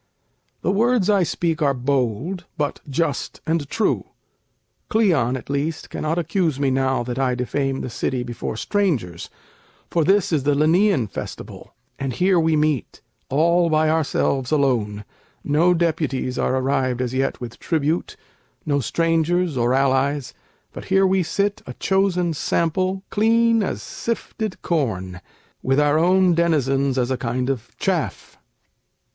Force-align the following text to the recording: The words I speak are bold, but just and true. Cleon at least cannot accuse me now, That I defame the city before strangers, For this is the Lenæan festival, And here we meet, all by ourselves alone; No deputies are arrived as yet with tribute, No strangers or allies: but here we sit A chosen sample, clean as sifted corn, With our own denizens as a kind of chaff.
The 0.63 0.71
words 0.71 1.11
I 1.11 1.21
speak 1.21 1.61
are 1.61 1.75
bold, 1.75 2.45
but 2.57 2.79
just 2.89 3.39
and 3.45 3.69
true. 3.69 4.07
Cleon 4.89 5.37
at 5.37 5.47
least 5.47 5.91
cannot 5.91 6.17
accuse 6.17 6.59
me 6.59 6.71
now, 6.71 7.03
That 7.03 7.19
I 7.19 7.35
defame 7.35 7.81
the 7.81 7.89
city 7.91 8.23
before 8.23 8.57
strangers, 8.57 9.29
For 9.91 10.03
this 10.03 10.31
is 10.31 10.41
the 10.41 10.55
Lenæan 10.55 11.07
festival, 11.11 11.75
And 11.99 12.13
here 12.13 12.39
we 12.39 12.55
meet, 12.55 13.01
all 13.29 13.69
by 13.69 13.91
ourselves 13.91 14.51
alone; 14.51 15.05
No 15.43 15.75
deputies 15.75 16.39
are 16.39 16.55
arrived 16.57 16.99
as 16.99 17.13
yet 17.13 17.39
with 17.39 17.59
tribute, 17.59 18.15
No 18.65 18.79
strangers 18.79 19.55
or 19.55 19.71
allies: 19.71 20.33
but 20.73 20.85
here 20.85 21.05
we 21.05 21.21
sit 21.21 21.61
A 21.67 21.75
chosen 21.75 22.33
sample, 22.33 23.03
clean 23.11 23.61
as 23.61 23.83
sifted 23.83 24.63
corn, 24.63 25.21
With 25.61 25.79
our 25.79 25.99
own 25.99 26.33
denizens 26.33 26.97
as 26.97 27.11
a 27.11 27.17
kind 27.21 27.51
of 27.51 27.69
chaff. 27.77 28.39